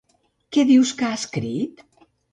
Què 0.57 0.63
dius 0.71 0.95
que 1.03 1.09
ha 1.11 1.19
escrit? 1.19 1.85